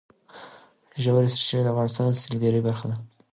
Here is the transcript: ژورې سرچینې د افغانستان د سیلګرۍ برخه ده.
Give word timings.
ژورې 1.03 1.29
سرچینې 1.33 1.61
د 1.63 1.67
افغانستان 1.73 2.05
د 2.09 2.15
سیلګرۍ 2.21 2.61
برخه 2.67 2.85
ده. 2.89 2.95